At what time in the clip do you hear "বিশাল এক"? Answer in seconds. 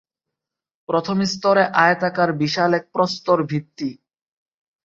2.33-2.85